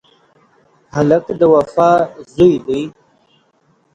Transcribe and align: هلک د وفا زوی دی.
هلک 0.95 1.25
د 1.39 1.41
وفا 1.53 1.91
زوی 2.33 2.53
دی. 2.65 2.81